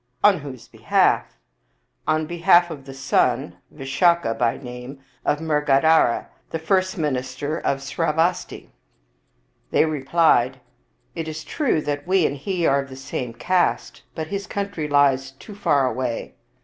"On 0.23 0.39
whose 0.39 0.67
behalf?"" 0.67 1.37
On 2.07 2.25
behalf 2.25 2.71
of 2.71 2.85
the 2.85 2.93
son, 2.95 3.57
Visakha 3.71 4.33
by 4.33 4.57
name, 4.57 4.99
of 5.23 5.37
Mrgadhara, 5.37 6.25
the 6.49 6.57
first 6.57 6.97
minister 6.97 7.59
of 7.59 7.81
Sravasti." 7.81 8.69
52 8.71 8.71
Visakha 8.71 8.71
They 9.69 9.85
replied," 9.85 10.59
It 11.15 11.27
is 11.27 11.43
true 11.43 11.81
that 11.81 12.07
we 12.07 12.25
and 12.25 12.35
he 12.35 12.65
are 12.65 12.81
of 12.81 12.89
the 12.89 12.95
same 12.95 13.33
caste, 13.35 14.01
but 14.15 14.29
his 14.33 14.47
country 14.47 14.87
lies 14.87 15.33
too 15.33 15.53
far 15.53 15.85
away." 15.87 16.33